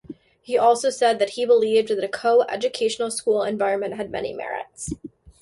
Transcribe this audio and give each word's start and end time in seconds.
He 0.41 0.57
also 0.57 0.89
said 0.89 1.19
that 1.19 1.29
he 1.37 1.45
believed 1.45 1.89
that 1.89 2.03
a 2.03 2.07
co-educational 2.07 3.11
school 3.11 3.43
environment 3.43 3.93
had 3.97 4.09
many 4.09 4.33
merits. 4.33 4.95